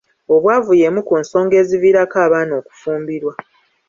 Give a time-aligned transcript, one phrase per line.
[0.33, 3.33] Obwavu y'emu ku nsonga eziviirako abaana okufumbirwa.